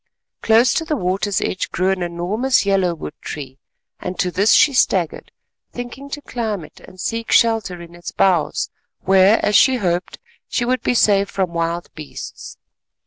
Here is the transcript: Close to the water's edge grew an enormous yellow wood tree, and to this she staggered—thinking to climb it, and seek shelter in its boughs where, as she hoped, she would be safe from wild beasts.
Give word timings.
Close 0.41 0.73
to 0.73 0.83
the 0.83 0.95
water's 0.95 1.41
edge 1.41 1.69
grew 1.69 1.91
an 1.91 2.01
enormous 2.01 2.65
yellow 2.65 2.95
wood 2.95 3.13
tree, 3.21 3.59
and 3.99 4.17
to 4.17 4.31
this 4.31 4.51
she 4.53 4.73
staggered—thinking 4.73 6.09
to 6.09 6.23
climb 6.23 6.65
it, 6.65 6.79
and 6.79 6.99
seek 6.99 7.31
shelter 7.31 7.79
in 7.79 7.93
its 7.93 8.11
boughs 8.11 8.71
where, 9.01 9.37
as 9.45 9.55
she 9.55 9.75
hoped, 9.75 10.17
she 10.47 10.65
would 10.65 10.81
be 10.81 10.95
safe 10.95 11.29
from 11.29 11.53
wild 11.53 11.87
beasts. 11.93 12.57